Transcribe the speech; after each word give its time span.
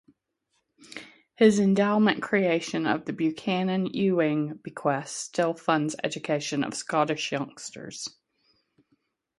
His 1.35 1.59
endowment 1.59 2.23
creation 2.23 2.87
of 2.87 3.05
the 3.05 3.13
Buchanan 3.13 3.85
Ewing 3.85 4.59
Bequest 4.63 5.15
still 5.15 5.53
funds 5.53 5.95
education 6.03 6.63
of 6.63 6.73
Scottish 6.73 7.31
youngsters. 7.31 8.07